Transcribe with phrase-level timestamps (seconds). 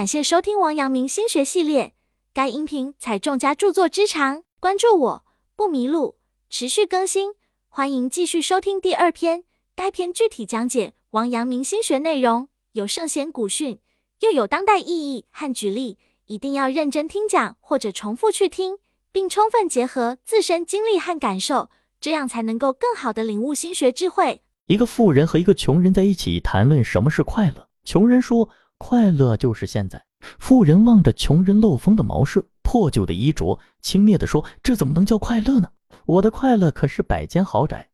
[0.00, 1.92] 感谢收听王阳明心学系列，
[2.32, 6.16] 该音频采众家著作之长，关注我不迷路，
[6.48, 7.34] 持续更新，
[7.68, 9.44] 欢迎继续收听第二篇。
[9.76, 13.78] 该篇具体讲解王阳明心学内容，有圣贤古训，
[14.20, 18.78] 又有当代意义和举例，一定要认真听讲或者重复去听，
[19.12, 21.68] 并充分结合自身经历和感受，
[22.00, 24.40] 这样才能够更好的领悟心学智慧。
[24.64, 28.48] 一个富人和一个穷人在一起谈论什么是快乐，穷人说。
[28.80, 30.02] 快乐就是现在。
[30.38, 35.68] 富人望着穷人漏风的茅舍、破旧的衣着，轻蔑地说：“这怎么能叫快乐呢？
[36.06, 37.90] 我的快乐可是百间豪宅、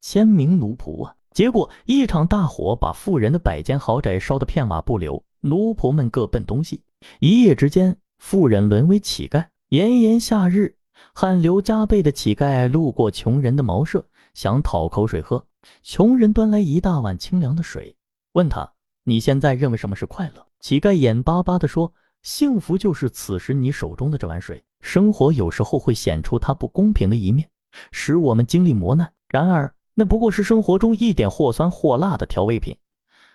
[0.00, 6.82] 千名奴仆啊！”结果一场大火把富人的百间豪宅烧得片瓦不留，奴仆们各奔东西。
[7.20, 9.46] 一夜之间，富人沦为乞丐。
[9.68, 10.76] 炎炎夏日，
[11.14, 15.46] 汗流浃背的乞丐路过穷人的茅舍，想讨口水喝。
[15.82, 17.96] 穷人端来一大碗清凉的水，
[18.32, 18.71] 问他。
[19.04, 20.46] 你现在认为什么是快乐？
[20.60, 21.92] 乞丐眼巴巴地说
[22.22, 24.62] ：“幸福就是此时你手中的这碗水。
[24.80, 27.48] 生活有时候会显出它不公平的一面，
[27.90, 29.12] 使我们经历磨难。
[29.28, 32.76] 然而，那不过是生活中一点或酸或辣的调味品。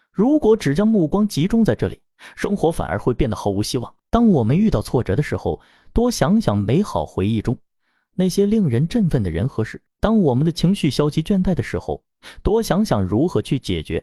[0.10, 2.00] 如果只将目光集中在这里，
[2.38, 3.94] 生活反而会变得毫无希望。
[4.10, 5.60] 当我们遇到挫折的时候，
[5.92, 7.58] 多想想美好回忆中
[8.16, 12.02] 那些令人振奋的人和事；当我们的情绪消极倦怠的时候，
[12.42, 14.02] 多想想如何去解决。”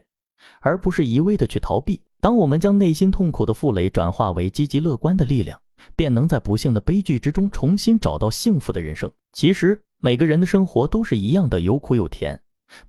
[0.59, 2.01] 而不是一味的去逃避。
[2.19, 5.59] 当我们将内心痛苦的负累转化为积极乐观的力量，
[5.95, 9.11] 便能在不幸的悲剧之中重新找到幸福的人生。
[9.33, 12.39] 其实每个人的生活都是一样的，有苦有甜，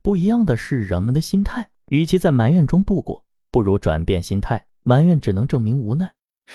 [0.00, 1.68] 不一样的是人们的心态。
[1.88, 4.66] 与其在埋怨中度过，不如转变心态。
[4.82, 6.12] 埋怨只能证明无奈，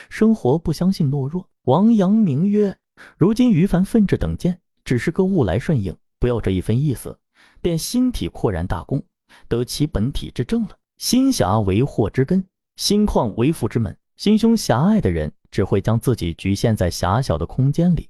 [0.09, 1.47] 生活不相信懦弱。
[1.63, 2.75] 王阳明曰
[3.17, 7.19] ：“如今于凡奋志等见，只是个物来顺应，不要这一分意思，
[7.61, 9.03] 便心体阔然大功，
[9.47, 10.69] 得其本体之正了。”
[11.01, 13.97] 心狭为祸之根，心旷为福之门。
[14.17, 18.07] 心胸狭隘的人只会将自己局限在狭小的空间里，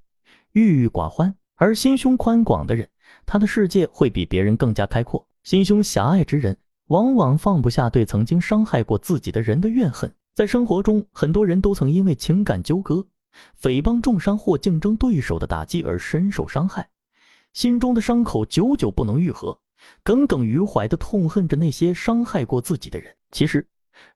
[0.52, 2.90] 郁郁寡欢；而心胸宽广的人，
[3.26, 5.26] 他的世界会比别人更加开阔。
[5.44, 6.58] 心胸狭隘之人，
[6.88, 10.14] 往往放不下对曾经伤害过自己的人的怨恨。
[10.36, 12.96] 在生活中，很多人都曾因为情感纠葛、
[13.62, 16.90] 诽谤、重伤或竞争对手的打击而深受伤害，
[17.54, 19.58] 心中的伤口久久不能愈合。
[20.04, 23.16] 耿耿于怀地痛恨着那些伤害过自己的人。
[23.32, 23.68] 其实，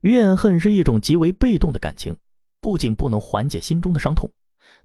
[0.01, 2.15] 怨恨是一种极为被动的感情，
[2.59, 4.31] 不仅不能缓解心中的伤痛，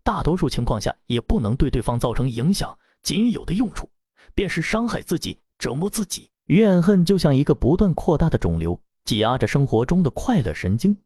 [0.03, 2.77] 大多数情况下也不能对对方造成影响。
[3.03, 3.89] 仅有的用处，
[4.35, 6.29] 便是伤害自己、折磨自己。
[6.47, 10.97] 怨恨就像一个不断扩大的肿瘤，挤压着生活中的快乐神经，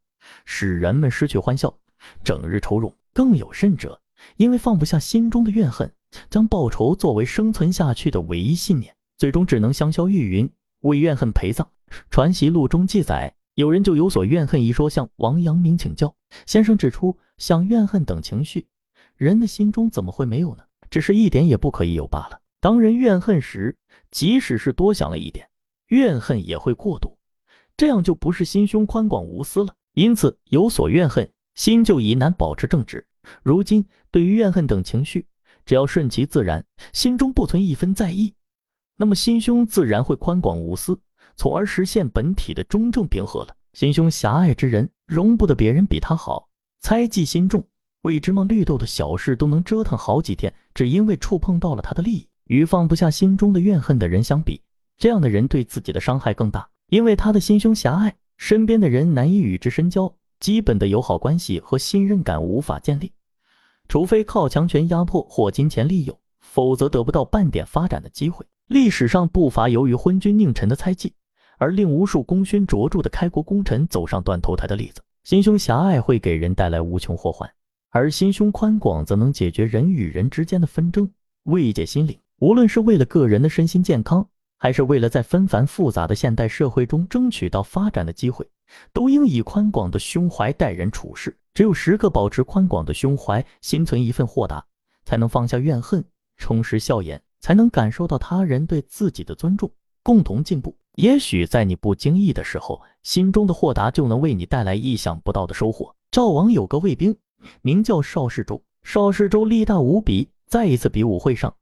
[0.45, 1.73] 使人们失去欢笑，
[2.25, 2.93] 整日愁容。
[3.13, 4.01] 更有甚者，
[4.37, 5.93] 因为放不下心中的怨恨，
[6.31, 8.94] 将报仇作为生存下去的唯一信念。
[9.17, 11.67] 最终只能香消玉殒，为怨恨陪葬。
[12.11, 16.15] 《传习录》中记载，有人就有所怨恨一说，向王阳明请教。
[16.47, 18.67] 先生指出，想怨恨等情绪，
[19.17, 20.65] 人的心中怎么会没有呢？
[20.91, 22.41] 只是一点也不可以有罢了。
[22.61, 23.77] 当人怨恨时，
[24.11, 25.49] 即使是多想了一点，
[25.89, 27.17] 怨恨也会过度，
[27.77, 29.75] 这样就不是心胸宽广无私了。
[29.95, 33.07] 因此，有所怨恨，心就已难保持正直。
[33.43, 35.27] 如今，对于怨恨等情绪，
[35.65, 38.35] 只要顺其自然，心中不存一分在意。
[38.97, 40.99] 那么心胸自然会宽广无私，
[41.37, 43.57] 从而实现本体的中正平和了。
[43.73, 46.49] 心胸狭隘之人，容不得别人比他好，
[46.81, 47.67] 猜忌心重，
[48.03, 52.29] 为芝麻绿豆的小事都能折腾好几天，只因为触碰到了他的利益。
[52.47, 54.61] 与放不下心中的怨恨的人相比，
[54.99, 63.11] 这样的人对自己的伤害更大，因为他的心胸狭隘，身边的人难以与之深交，基本的友好关系和信任感无法建立，
[63.89, 66.21] 除非靠强权压迫或金钱利诱，
[66.55, 68.47] 否则得不到半点发展的机会。
[68.69, 71.13] 历史上不乏由于昏君佞臣的猜忌，
[71.59, 75.03] 而令无数功勋卓著的开国功臣走上断头台的例子。
[75.25, 77.51] 心胸狭隘会给人带来无穷祸患，
[77.91, 81.11] 而心胸宽广则能解决人与人之间的纷争，
[81.43, 82.17] 慰藉心灵。
[82.39, 84.25] 无论是为了个人的身心健康，
[84.57, 88.49] 还是为了在纷繁复杂的现代社会中争取到发展的机会，
[88.93, 91.37] 都应以宽广的胸怀待人处事。
[91.53, 94.65] 只有时刻保持宽广的胸怀，心存一份豁达，
[95.05, 96.05] 才能放下怨恨，
[96.37, 97.21] 充实笑颜。
[97.45, 99.71] 才能感受到他人对自己的尊重，
[100.03, 100.75] 共同进步。
[100.95, 105.95] 也许在你不经意的时候，心中的豁达就能为你带来意想不到的收获。
[106.11, 107.15] 赵王有个卫兵，
[107.61, 108.63] 名叫邵世周。
[108.83, 111.55] 邵世周力大无比，在一次比武会上，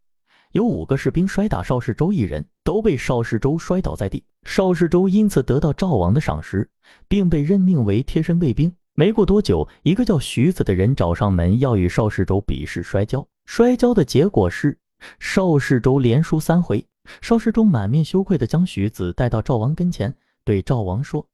[0.52, 4.22] 有五个士兵摔打邵世周一人，都被邵世周摔倒在地。
[4.44, 6.70] 邵世周因此得到赵王的赏识，
[7.08, 8.72] 并被任命为贴身卫兵。
[8.94, 13.26] 没过多久，一个叫徐子的人找上门，要与邵世周比试摔跤。
[13.44, 14.78] 摔跤的结果是。
[15.18, 16.86] 邵世周连输三回，
[17.20, 21.26] 邵世周满面羞愧地将徐子带到赵王跟前，对赵王说：“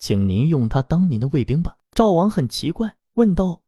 [0.00, 3.60] 请您用他当您的卫兵吧。”赵王很奇怪，问道：“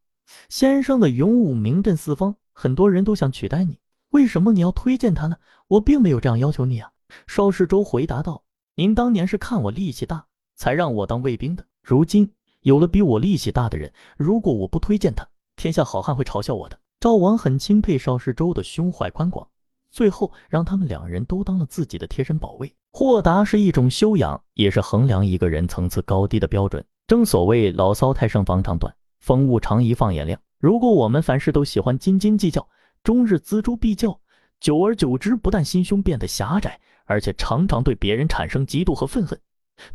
[0.49, 3.79] 先生的勇武名震四方，很多人都想取代你，
[4.09, 5.37] 为什么你要推荐他呢？
[5.69, 6.91] 我并没有这样要求你啊。”
[7.29, 8.43] 邵世周回答道
[8.77, 10.25] ：“您当年是看我力气大，
[10.57, 11.67] 才让我当卫兵的。
[11.83, 19.45] 如今有了比我力气大的人，如果我不推荐他，天下好汉会嘲笑我的。”赵王很钦佩邵世周的胸怀宽广。
[19.91, 22.73] 最后让他们两人都当了自己的贴身保卫。
[22.93, 26.85] 豁达是一种修养，也是衡量一个人层次高低的标准。
[27.09, 30.41] 正所谓牢骚太盛防肠断，风物长宜放眼量。
[30.61, 32.65] 如果我们凡事都喜欢斤斤计较，
[33.03, 34.21] 终日锱铢必较，
[34.61, 39.37] 久而久之，不但心胸变得狭窄，而且常常对别人产生嫉妒和愤恨，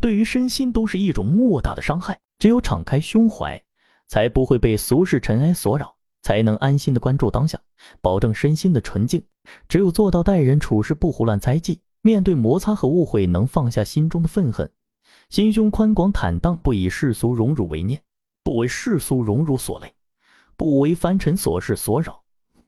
[0.02, 2.20] 对于身心都是一种莫大的伤害。
[2.38, 3.64] 只有敞开胸怀，
[4.08, 5.96] 才不会被俗世尘埃所扰。
[6.28, 7.58] 才能安心的关注当下，
[8.02, 9.24] 保证身心的纯净。
[9.70, 14.70] 只有做到待人处事不胡乱猜忌，面对摩擦和误会能放下心中的愤恨，
[15.30, 18.02] 心胸宽广坦荡，不以世俗荣辱为念，
[18.44, 19.94] 不为世俗荣辱所累，
[20.58, 22.22] 不为凡尘琐事所扰，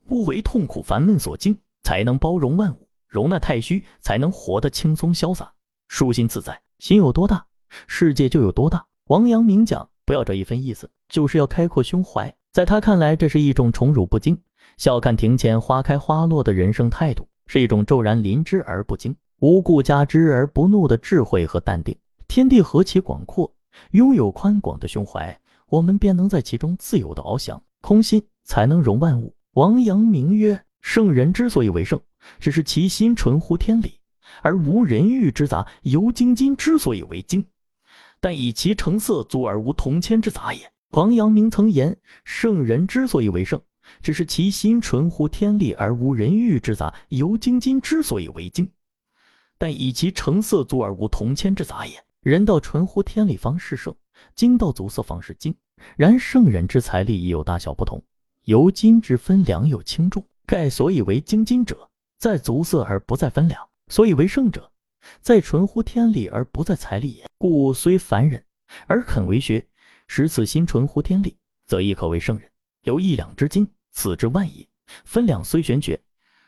[0.07, 5.51] 不为痛苦烦闷所惊，才能包容万物，容纳太虚，才能活得轻松潇洒，
[5.89, 6.61] 舒心自在。
[6.77, 7.45] 心有多大，
[7.87, 8.85] 世界就有多大。
[9.07, 12.33] 王阳明讲，不要这一分意思，就是要开阔胸怀。
[12.51, 14.35] 在他看来，这是一种宠辱不惊、
[14.77, 21.95] 笑看庭前花开花落的人生态度，是一种骤然临之而不惊、无故加之而不怒的智慧和淡定。
[22.27, 23.51] 天地何其广阔，
[23.91, 27.61] 拥有宽广的胸怀，我们便能在其中自由的翱翔。
[27.81, 29.33] 空心才能容万物。
[29.53, 32.01] 王阳明曰：圣人之所以为圣，
[32.39, 33.93] 只是其心纯乎天理，
[34.41, 37.45] 而无人欲之杂；由精金之所以为精，
[38.19, 40.69] 但以其成色足而无铜铅之杂也。
[40.91, 41.95] 王阳明曾言
[42.25, 43.61] ：“圣人之所以为圣，
[44.01, 48.67] 只是其心纯乎天理而无人欲之杂；由精金之所以为精，
[49.59, 52.03] 但以其成色足而无铜铅之杂也。
[52.21, 53.95] 人道纯乎天理方是圣，
[54.33, 55.55] 精道足色方是精。
[55.95, 58.03] 然圣人之财力亦有大小不同，
[58.45, 60.25] 由金之分量有轻重。
[60.47, 61.87] 盖所以为精金者，
[62.17, 64.71] 在足色而不在分量；所以为圣者，
[65.21, 67.29] 在纯乎天理而不在财力也。
[67.37, 68.43] 故虽凡人，
[68.87, 69.63] 而肯为学。”
[70.11, 72.49] 使此心纯乎天理，则亦可为圣人。
[72.81, 74.67] 有一两之金，此之万也。
[75.05, 76.01] 分两虽玄绝，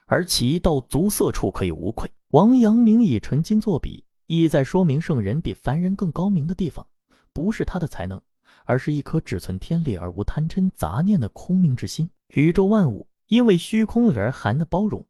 [0.08, 2.12] 而其到足色处可以无愧。
[2.30, 6.86] 王阳明以纯金作比，意在说明圣人比凡人更高明的地方，
[7.32, 8.20] 不是他的才能，
[8.66, 12.10] 而是一颗只存天理而无贪嗔杂念的空明之心。
[12.30, 15.06] 宇宙万物因为虚空而含的包容，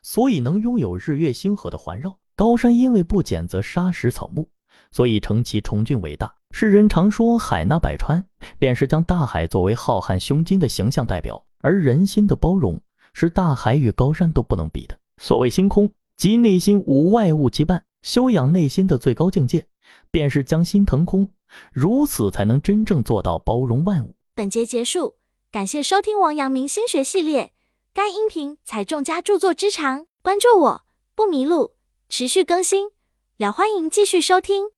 [0.00, 4.48] 所以能拥有日月星河的环绕；高山因为不减则沙石草木，
[4.90, 6.34] 所以称其崇峻伟大。
[6.52, 8.24] 世人常说海纳百川，
[8.58, 12.80] 便是将大海作为浩瀚胸襟的形象代表，而人心的包容
[13.12, 14.98] 是大海与高山都不能比的。
[15.18, 19.64] 所谓星空，即内心无外物羁绊，修养内心的最高境界，
[20.10, 21.30] 便是将心腾空，
[21.72, 24.16] 如此才能真正做到包容万物。
[24.34, 25.14] 本节结束，
[25.52, 27.52] 感谢收听王阳明心学系列，
[27.94, 30.82] 该音频采众家著作之长，关注我
[31.14, 31.74] 不迷路，
[32.08, 32.88] 持续更新，
[33.36, 34.70] 了欢迎继续收听。